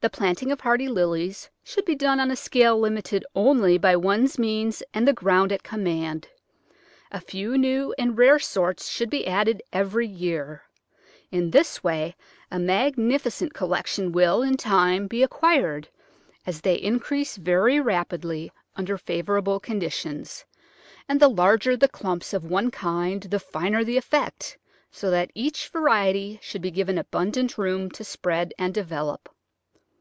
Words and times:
The 0.00 0.10
planting 0.10 0.52
of 0.52 0.60
hardy 0.60 0.88
Lilies 0.88 1.48
should 1.62 1.86
be 1.86 1.94
done 1.94 2.20
on 2.20 2.30
a 2.30 2.36
scale 2.36 2.78
limited 2.78 3.24
only 3.34 3.78
by 3.78 3.96
one's 3.96 4.38
means 4.38 4.82
and 4.92 5.08
the 5.08 5.12
ground 5.14 5.50
at 5.50 5.62
command. 5.62 6.28
A 7.10 7.20
few 7.20 7.56
new 7.56 7.94
and 7.96 8.18
rare 8.18 8.38
sorts 8.40 8.88
should 8.88 9.08
be 9.08 9.26
added 9.26 9.62
every 9.72 10.06
year. 10.06 10.64
In 11.30 11.52
this 11.52 11.82
way 11.84 12.16
a 12.50 12.58
magnificent 12.58 13.54
collection 13.54 14.10
will, 14.12 14.42
in 14.42 14.58
time, 14.58 15.06
be 15.06 15.22
acquired, 15.22 15.88
as 16.44 16.60
they 16.60 16.74
increase 16.74 17.36
very 17.36 17.80
rapidly 17.80 18.50
under 18.76 18.98
favourable 18.98 19.58
conditions, 19.60 20.44
and 21.08 21.18
the 21.20 21.30
larger 21.30 21.76
the 21.78 21.88
clumps 21.88 22.34
of 22.34 22.44
one 22.44 22.70
kind 22.70 23.22
the 23.22 23.40
finer 23.40 23.84
the 23.84 23.96
effect, 23.96 24.58
so 24.90 25.08
that 25.10 25.30
each 25.34 25.68
variety 25.68 26.38
should 26.42 26.60
be 26.60 26.72
given 26.72 26.98
abundant 26.98 27.56
room 27.56 27.90
to 27.92 28.04
spread 28.04 28.52
and 28.58 28.74
develop. 28.74 29.30